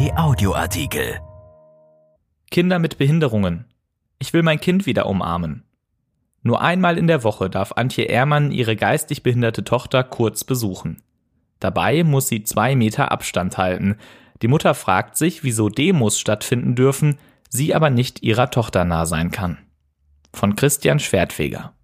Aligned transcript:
RP 0.00 0.16
Audioartikel. 0.16 1.20
Kinder 2.50 2.78
mit 2.78 2.96
Behinderungen. 2.96 3.66
Ich 4.18 4.32
will 4.32 4.42
mein 4.42 4.58
Kind 4.58 4.86
wieder 4.86 5.04
umarmen. 5.04 5.64
Nur 6.42 6.62
einmal 6.62 6.96
in 6.96 7.06
der 7.06 7.22
Woche 7.22 7.50
darf 7.50 7.72
Antje 7.72 8.04
Ehrmann 8.04 8.50
ihre 8.50 8.76
geistig 8.76 9.22
behinderte 9.22 9.62
Tochter 9.62 10.02
kurz 10.02 10.42
besuchen. 10.44 11.02
Dabei 11.58 12.02
muss 12.02 12.28
sie 12.28 12.44
zwei 12.44 12.76
Meter 12.76 13.12
Abstand 13.12 13.58
halten. 13.58 13.96
Die 14.40 14.48
Mutter 14.48 14.74
fragt 14.74 15.18
sich, 15.18 15.44
wieso 15.44 15.68
Demos 15.68 16.18
stattfinden 16.18 16.74
dürfen, 16.74 17.18
sie 17.50 17.74
aber 17.74 17.90
nicht 17.90 18.22
ihrer 18.22 18.50
Tochter 18.50 18.86
nah 18.86 19.04
sein 19.04 19.30
kann. 19.30 19.58
Von 20.32 20.56
Christian 20.56 20.98
Schwertfeger. 20.98 21.74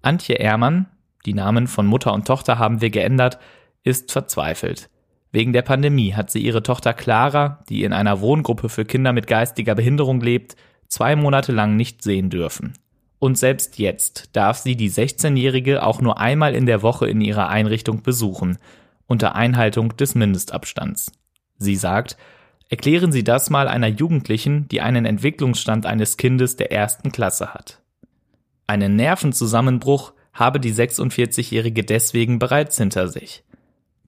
Antje 0.00 0.36
Ehrmann, 0.36 0.86
die 1.24 1.34
Namen 1.34 1.66
von 1.66 1.86
Mutter 1.86 2.12
und 2.12 2.28
Tochter 2.28 2.60
haben 2.60 2.80
wir 2.80 2.90
geändert, 2.90 3.40
ist 3.82 4.12
verzweifelt. 4.12 4.90
Wegen 5.36 5.52
der 5.52 5.60
Pandemie 5.60 6.14
hat 6.14 6.30
sie 6.30 6.38
ihre 6.38 6.62
Tochter 6.62 6.94
Clara, 6.94 7.62
die 7.68 7.84
in 7.84 7.92
einer 7.92 8.22
Wohngruppe 8.22 8.70
für 8.70 8.86
Kinder 8.86 9.12
mit 9.12 9.26
geistiger 9.26 9.74
Behinderung 9.74 10.22
lebt, 10.22 10.56
zwei 10.88 11.14
Monate 11.14 11.52
lang 11.52 11.76
nicht 11.76 12.02
sehen 12.02 12.30
dürfen. 12.30 12.72
Und 13.18 13.36
selbst 13.36 13.78
jetzt 13.78 14.34
darf 14.34 14.56
sie 14.56 14.76
die 14.76 14.90
16-Jährige 14.90 15.82
auch 15.82 16.00
nur 16.00 16.18
einmal 16.18 16.54
in 16.54 16.64
der 16.64 16.80
Woche 16.80 17.06
in 17.06 17.20
ihrer 17.20 17.50
Einrichtung 17.50 18.00
besuchen, 18.00 18.56
unter 19.08 19.34
Einhaltung 19.34 19.94
des 19.98 20.14
Mindestabstands. 20.14 21.12
Sie 21.58 21.76
sagt, 21.76 22.16
erklären 22.70 23.12
Sie 23.12 23.22
das 23.22 23.50
mal 23.50 23.68
einer 23.68 23.88
Jugendlichen, 23.88 24.68
die 24.68 24.80
einen 24.80 25.04
Entwicklungsstand 25.04 25.84
eines 25.84 26.16
Kindes 26.16 26.56
der 26.56 26.72
ersten 26.72 27.12
Klasse 27.12 27.52
hat. 27.52 27.82
Einen 28.66 28.96
Nervenzusammenbruch 28.96 30.14
habe 30.32 30.60
die 30.60 30.72
46-Jährige 30.72 31.84
deswegen 31.84 32.38
bereits 32.38 32.78
hinter 32.78 33.08
sich. 33.08 33.44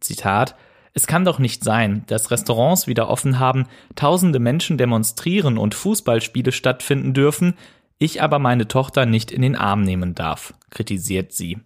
Zitat 0.00 0.56
es 0.98 1.06
kann 1.06 1.24
doch 1.24 1.38
nicht 1.38 1.62
sein, 1.62 2.02
dass 2.08 2.32
Restaurants 2.32 2.88
wieder 2.88 3.08
offen 3.08 3.38
haben, 3.38 3.66
tausende 3.94 4.40
Menschen 4.40 4.78
demonstrieren 4.78 5.56
und 5.56 5.76
Fußballspiele 5.76 6.50
stattfinden 6.50 7.14
dürfen, 7.14 7.54
ich 7.98 8.20
aber 8.20 8.40
meine 8.40 8.66
Tochter 8.66 9.06
nicht 9.06 9.30
in 9.30 9.42
den 9.42 9.54
Arm 9.54 9.84
nehmen 9.84 10.16
darf, 10.16 10.54
kritisiert 10.70 11.32
sie. 11.32 11.58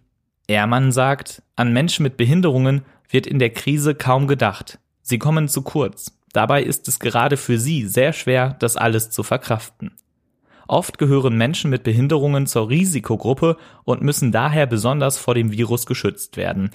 Ehrmann 0.45 0.91
sagt, 0.91 1.41
an 1.55 1.73
Menschen 1.73 2.03
mit 2.03 2.15
Behinderungen 2.15 2.83
wird 3.09 3.25
in 3.25 3.39
der 3.39 3.49
Krise 3.49 3.95
kaum 3.95 4.27
gedacht. 4.27 4.77
Sie 5.01 5.17
kommen 5.17 5.47
zu 5.47 5.63
kurz. 5.63 6.15
Dabei 6.31 6.61
ist 6.61 6.87
es 6.87 6.99
gerade 6.99 7.35
für 7.35 7.57
sie 7.57 7.87
sehr 7.87 8.13
schwer, 8.13 8.55
das 8.59 8.77
alles 8.77 9.09
zu 9.09 9.23
verkraften. 9.23 9.93
Oft 10.67 10.99
gehören 10.99 11.35
Menschen 11.37 11.71
mit 11.71 11.81
Behinderungen 11.81 12.45
zur 12.45 12.69
Risikogruppe 12.69 13.57
und 13.83 14.03
müssen 14.03 14.31
daher 14.31 14.67
besonders 14.67 15.17
vor 15.17 15.33
dem 15.33 15.51
Virus 15.51 15.87
geschützt 15.87 16.37
werden. 16.37 16.69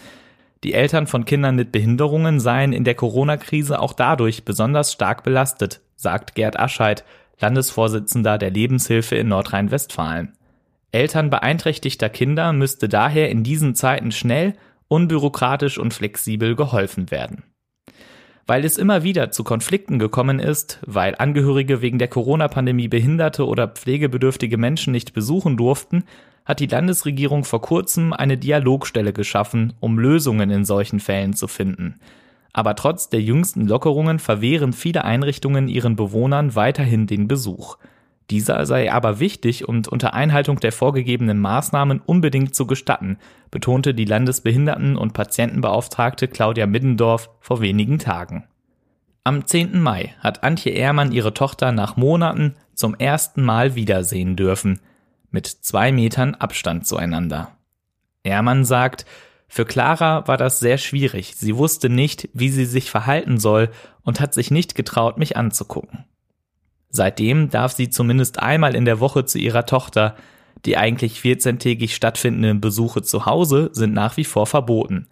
Die 0.65 0.75
Eltern 0.75 1.07
von 1.07 1.25
Kindern 1.25 1.55
mit 1.55 1.71
Behinderungen 1.71 2.41
seien 2.41 2.73
in 2.73 2.85
der 2.85 2.97
Corona-Krise 2.97 3.81
auch 3.81 3.93
dadurch 3.93 4.45
besonders 4.45 4.93
stark 4.93 5.23
belastet, 5.23 5.81
sagt 5.95 6.35
Gerd 6.35 6.59
Ascheid, 6.59 7.05
Landesvorsitzender 7.41 8.39
der 8.39 8.51
Lebenshilfe 8.51 9.15
in 9.15 9.29
Nordrhein-Westfalen. 9.29 10.33
Eltern 10.91 11.31
beeinträchtigter 11.31 12.09
Kinder 12.09 12.53
müsste 12.53 12.89
daher 12.89 13.31
in 13.31 13.45
diesen 13.45 13.77
Zeiten 13.77 14.11
schnell, 14.11 14.55
unbürokratisch 14.89 15.79
und 15.79 15.95
flexibel 15.95 16.57
geholfen 16.57 17.11
werden. 17.11 17.45
Weil 18.47 18.65
es 18.65 18.79
immer 18.79 19.03
wieder 19.03 19.31
zu 19.31 19.45
Konflikten 19.45 19.99
gekommen 19.99 20.41
ist, 20.41 20.81
weil 20.87 21.15
Angehörige 21.19 21.83
wegen 21.83 21.99
der 21.99 22.09
Corona-Pandemie 22.09 22.89
behinderte 22.89 23.47
oder 23.47 23.69
pflegebedürftige 23.69 24.57
Menschen 24.57 24.93
nicht 24.93 25.13
besuchen 25.13 25.59
durften, 25.59 26.05
hat 26.49 26.61
die 26.61 26.67
Landesregierung 26.67 27.45
vor 27.45 27.61
kurzem 27.61 28.15
eine 28.15 28.39
Dialogstelle 28.39 29.13
geschaffen, 29.13 29.75
um 29.81 29.99
Lösungen 29.99 30.51
in 30.51 30.65
solchen 30.65 30.99
Fällen 30.99 31.35
zu 31.35 31.47
finden. 31.47 32.01
Aber 32.55 32.75
trotz 32.75 33.11
der 33.11 33.21
jüngsten 33.21 33.69
Lockerungen 33.69 34.19
verwehren 34.19 34.73
viele 34.73 35.05
Einrichtungen 35.05 35.69
ihren 35.69 35.95
Bewohnern 35.95 36.57
weiterhin 36.57 37.07
den 37.07 37.29
Besuch. 37.29 37.77
Dieser 38.31 38.65
sei 38.65 38.91
aber 38.91 39.21
wichtig 39.21 39.69
und 39.69 39.89
unter 39.89 40.15
Einhaltung 40.15 40.59
der 40.59 40.73
vorgegebenen 40.73 41.39
Maßnahmen 41.39 42.01
unbedingt 42.01 42.55
zu 42.55 42.67
gestatten, 42.67 43.19
betonte 43.51 43.95
die 43.95 44.07
Landesbehinderten- 44.07 44.97
und 44.97 45.13
Patientenbeauftragte 45.13 46.29
Claudia 46.29 46.67
Middendorf 46.67 47.31
vor 47.41 47.61
wenigen 47.61 47.99
Tagen. 47.99 48.45
Am 49.23 49.47
10. 49.47 49.81
Mai 49.81 50.15
hat 50.21 50.43
Antje 50.43 50.73
Ehrmann 50.73 51.13
ihre 51.13 51.35
Tochter 51.35 51.73
nach 51.73 51.97
Monaten 51.97 52.55
zum 52.75 52.95
ersten 52.95 53.43
Mal 53.43 53.75
wiedersehen 53.75 54.37
dürfen, 54.37 54.81
mit 55.31 55.47
zwei 55.47 55.93
Metern 55.93 56.35
Abstand 56.35 56.87
zueinander. 56.87 57.53
Ehrmann 58.23 58.65
sagt, 58.65 59.07
für 59.49 59.65
Clara 59.65 60.29
war 60.29 60.37
das 60.37 60.61
sehr 60.61 60.77
schwierig. 60.77 61.35
Sie 61.37 61.57
wusste 61.57 61.89
nicht, 61.89 62.29
wie 62.35 62.51
sie 62.51 62.67
sich 62.67 62.91
verhalten 62.91 63.39
soll 63.39 63.71
und 64.03 64.21
hat 64.21 64.35
sich 64.35 64.51
nicht 64.51 64.75
getraut, 64.75 65.17
mich 65.17 65.37
anzugucken. 65.37 66.05
Seitdem 66.91 67.51
darf 67.51 67.73
sie 67.73 67.91
zumindest 67.91 68.39
einmal 68.41 68.75
in 68.75 68.85
der 68.85 69.01
Woche 69.01 69.25
zu 69.25 69.39
ihrer 69.39 69.67
Tochter. 69.67 70.17
Die 70.65 70.77
eigentlich 70.77 71.21
14-tägig 71.21 71.91
stattfindenden 71.91 72.61
Besuche 72.61 73.03
zu 73.03 73.27
Hause 73.27 73.71
sind 73.73 73.95
nach 73.95 74.17
wie 74.17 74.25
vor 74.25 74.47
verboten. 74.47 75.07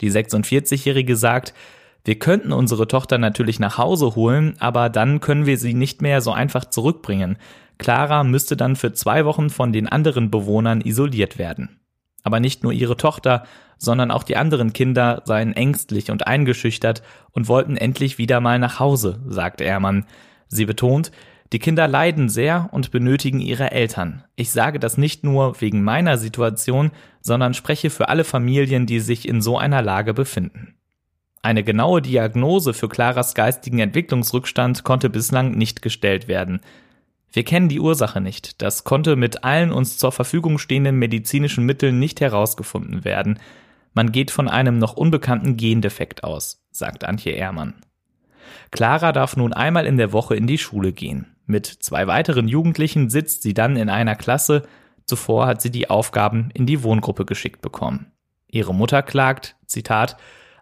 Die 0.00 0.10
46-Jährige 0.10 1.16
sagt, 1.16 1.54
wir 2.06 2.20
könnten 2.20 2.52
unsere 2.52 2.86
Tochter 2.86 3.18
natürlich 3.18 3.58
nach 3.58 3.78
Hause 3.78 4.14
holen, 4.14 4.54
aber 4.60 4.88
dann 4.90 5.18
können 5.18 5.44
wir 5.44 5.58
sie 5.58 5.74
nicht 5.74 6.02
mehr 6.02 6.20
so 6.20 6.30
einfach 6.30 6.66
zurückbringen. 6.66 7.36
Clara 7.78 8.22
müsste 8.22 8.56
dann 8.56 8.76
für 8.76 8.92
zwei 8.92 9.24
Wochen 9.24 9.50
von 9.50 9.72
den 9.72 9.88
anderen 9.88 10.30
Bewohnern 10.30 10.80
isoliert 10.80 11.36
werden. 11.36 11.80
Aber 12.22 12.38
nicht 12.38 12.62
nur 12.62 12.72
ihre 12.72 12.96
Tochter, 12.96 13.42
sondern 13.76 14.12
auch 14.12 14.22
die 14.22 14.36
anderen 14.36 14.72
Kinder 14.72 15.22
seien 15.24 15.52
ängstlich 15.52 16.12
und 16.12 16.28
eingeschüchtert 16.28 17.02
und 17.32 17.48
wollten 17.48 17.76
endlich 17.76 18.18
wieder 18.18 18.40
mal 18.40 18.60
nach 18.60 18.78
Hause, 18.78 19.20
sagt 19.26 19.60
Ehrmann. 19.60 20.06
Sie 20.46 20.64
betont, 20.64 21.10
die 21.52 21.58
Kinder 21.58 21.88
leiden 21.88 22.28
sehr 22.28 22.68
und 22.70 22.92
benötigen 22.92 23.40
ihre 23.40 23.72
Eltern. 23.72 24.22
Ich 24.36 24.52
sage 24.52 24.78
das 24.78 24.96
nicht 24.96 25.24
nur 25.24 25.60
wegen 25.60 25.82
meiner 25.82 26.18
Situation, 26.18 26.92
sondern 27.20 27.52
spreche 27.52 27.90
für 27.90 28.08
alle 28.08 28.22
Familien, 28.22 28.86
die 28.86 29.00
sich 29.00 29.26
in 29.26 29.42
so 29.42 29.58
einer 29.58 29.82
Lage 29.82 30.14
befinden. 30.14 30.75
Eine 31.46 31.62
genaue 31.62 32.02
Diagnose 32.02 32.74
für 32.74 32.88
Claras 32.88 33.36
geistigen 33.36 33.78
Entwicklungsrückstand 33.78 34.82
konnte 34.82 35.08
bislang 35.08 35.52
nicht 35.52 35.80
gestellt 35.80 36.26
werden. 36.26 36.58
Wir 37.30 37.44
kennen 37.44 37.68
die 37.68 37.78
Ursache 37.78 38.20
nicht. 38.20 38.60
Das 38.62 38.82
konnte 38.82 39.14
mit 39.14 39.44
allen 39.44 39.70
uns 39.70 39.96
zur 39.96 40.10
Verfügung 40.10 40.58
stehenden 40.58 40.96
medizinischen 40.96 41.64
Mitteln 41.64 42.00
nicht 42.00 42.20
herausgefunden 42.20 43.04
werden. 43.04 43.38
Man 43.94 44.10
geht 44.10 44.32
von 44.32 44.48
einem 44.48 44.80
noch 44.80 44.94
unbekannten 44.94 45.56
Gendefekt 45.56 46.24
aus, 46.24 46.66
sagt 46.72 47.04
Antje 47.04 47.30
Ehrmann. 47.30 47.74
Clara 48.72 49.12
darf 49.12 49.36
nun 49.36 49.52
einmal 49.52 49.86
in 49.86 49.98
der 49.98 50.12
Woche 50.12 50.34
in 50.34 50.48
die 50.48 50.58
Schule 50.58 50.92
gehen. 50.92 51.36
Mit 51.46 51.66
zwei 51.66 52.08
weiteren 52.08 52.48
Jugendlichen 52.48 53.08
sitzt 53.08 53.42
sie 53.42 53.54
dann 53.54 53.76
in 53.76 53.88
einer 53.88 54.16
Klasse. 54.16 54.64
Zuvor 55.04 55.46
hat 55.46 55.62
sie 55.62 55.70
die 55.70 55.90
Aufgaben 55.90 56.50
in 56.54 56.66
die 56.66 56.82
Wohngruppe 56.82 57.24
geschickt 57.24 57.62
bekommen. 57.62 58.10
Ihre 58.48 58.74
Mutter 58.74 59.04
klagt, 59.04 59.54
Zitat, 59.66 60.16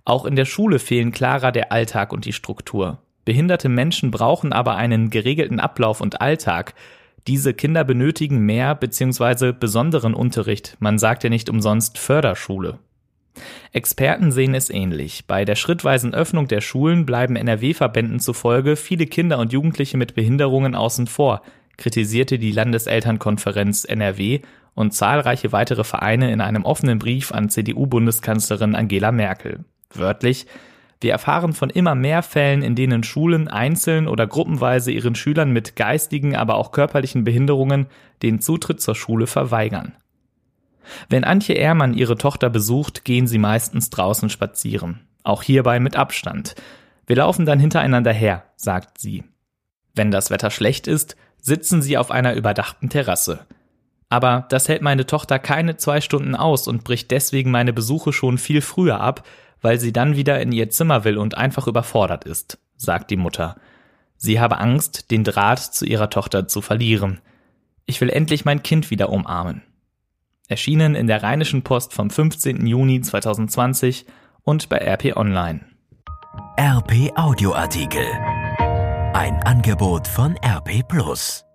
auch 0.05 0.25
in 0.25 0.37
der 0.37 0.45
Schule 0.45 0.79
fehlen 0.79 1.13
Clara 1.13 1.51
der 1.51 1.73
Alltag 1.73 2.13
und 2.13 2.25
die 2.25 2.33
Struktur. 2.33 2.99
Behinderte 3.25 3.69
Menschen 3.69 4.11
brauchen 4.11 4.53
aber 4.53 4.77
einen 4.77 5.09
geregelten 5.09 5.61
Ablauf 5.61 6.01
und 6.01 6.21
Alltag. 6.21 6.75
Diese 7.27 7.55
Kinder 7.55 7.85
benötigen 7.85 8.41
mehr 8.41 8.75
bzw. 8.75 9.53
besonderen 9.53 10.13
Unterricht. 10.13 10.77
Man 10.79 10.99
sagt 10.99 11.25
ja 11.25 11.31
nicht 11.31 11.49
umsonst 11.49 11.97
Förderschule. 11.97 12.79
Experten 13.73 14.31
sehen 14.31 14.55
es 14.55 14.71
ähnlich. 14.71 15.27
Bei 15.27 15.45
der 15.45 15.57
schrittweisen 15.57 16.15
Öffnung 16.15 16.49
der 16.49 16.61
Schulen 16.61 17.07
bleiben 17.07 17.35
NRW-Verbänden 17.35 18.21
zufolge 18.21 18.77
viele 18.77 19.07
Kinder 19.07 19.39
und 19.39 19.53
Jugendliche 19.53 19.97
mit 19.97 20.15
Behinderungen 20.15 20.75
außen 20.75 21.07
vor, 21.07 21.43
kritisierte 21.77 22.39
die 22.39 22.53
Landeselternkonferenz 22.53 23.85
NRW 23.85 24.43
und 24.75 24.93
zahlreiche 24.93 25.51
weitere 25.51 25.83
Vereine 25.83 26.31
in 26.31 26.41
einem 26.41 26.65
offenen 26.65 26.99
Brief 26.99 27.33
an 27.33 27.49
CDU-Bundeskanzlerin 27.49 28.75
Angela 28.75 29.11
Merkel. 29.11 29.65
Wörtlich, 29.95 30.47
wir 31.01 31.13
erfahren 31.13 31.53
von 31.53 31.69
immer 31.69 31.95
mehr 31.95 32.23
Fällen, 32.23 32.63
in 32.63 32.75
denen 32.75 33.03
Schulen 33.03 33.49
einzeln 33.49 34.09
oder 34.09 34.27
gruppenweise 34.27 34.91
ihren 34.91 35.15
Schülern 35.15 35.51
mit 35.51 35.77
geistigen, 35.77 36.35
aber 36.35 36.55
auch 36.55 36.73
körperlichen 36.73 37.25
Behinderungen 37.25 37.89
den 38.23 38.41
Zutritt 38.41 38.81
zur 38.81 38.95
Schule 38.95 39.27
verweigern. 39.27 39.93
Wenn 41.09 41.25
Antje 41.25 41.57
Ehrmann 41.57 41.95
ihre 41.95 42.17
Tochter 42.17 42.51
besucht, 42.51 43.05
gehen 43.05 43.27
sie 43.27 43.39
meistens 43.39 43.91
draußen 43.91 44.31
spazieren. 44.31 45.01
Auch 45.23 45.43
hierbei 45.43 45.79
mit 45.79 45.97
Abstand. 45.97 46.55
Wir 47.07 47.17
laufen 47.17 47.47
dann 47.47 47.59
hintereinander 47.59 48.13
her, 48.13 48.45
sagt 48.57 48.99
sie. 48.99 49.25
Wenn 49.95 50.11
das 50.11 50.31
Wetter 50.31 50.51
schlecht 50.51 50.87
ist, 50.87 51.17
sitzen 51.39 51.83
sie 51.83 51.99
auf 51.99 52.11
einer 52.11 52.35
überdachten 52.35 52.89
Terrasse. 52.89 53.41
Aber 54.09 54.47
das 54.49 54.69
hält 54.69 54.83
meine 54.83 55.07
Tochter 55.07 55.39
keine 55.39 55.77
zwei 55.77 56.01
Stunden 56.01 56.35
aus 56.35 56.69
und 56.69 56.85
bricht 56.85 57.11
deswegen 57.11 57.51
meine 57.51 57.73
Besuche 57.73 58.13
schon 58.13 58.39
viel 58.39 58.61
früher 58.61 59.01
ab, 59.01 59.27
weil 59.65 59.81
sie 59.81 59.95
dann 59.95 60.15
wieder 60.15 60.41
in 60.43 60.53
ihr 60.53 60.69
Zimmer 60.69 61.05
will 61.05 61.17
und 61.17 61.39
einfach 61.39 61.67
überfordert 61.67 62.25
ist, 62.25 62.59
sagt 62.77 63.11
die 63.11 63.17
Mutter. 63.17 63.57
Sie 64.19 64.39
habe 64.39 64.59
Angst, 64.59 65.11
den 65.11 65.25
Draht 65.25 65.59
zu 65.59 65.87
ihrer 65.87 66.11
Tochter 66.11 66.47
zu 66.47 66.61
verlieren. 66.61 67.23
Ich 67.87 67.99
will 68.03 68.11
endlich 68.11 68.45
mein 68.45 68.63
Kind 68.63 68.91
wieder 68.91 69.09
umarmen. 69.09 69.63
Erschienen 70.49 70.95
in 70.95 71.07
der 71.07 71.23
Rheinischen 71.23 71.63
Post 71.63 71.95
vom 71.95 72.11
15. 72.11 72.67
Juni 72.67 73.01
2020 73.01 74.05
und 74.43 74.69
bei 74.69 74.77
RP 74.77 75.17
Online. 75.17 75.61
RP 76.61 77.17
Audioartikel. 77.17 78.07
Ein 79.15 79.43
Angebot 79.45 80.07
von 80.07 80.37
RP 80.45 80.87
Plus. 80.87 81.47